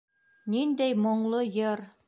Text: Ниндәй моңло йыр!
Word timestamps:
Ниндәй 0.53 0.97
моңло 1.03 1.45
йыр! 1.53 1.89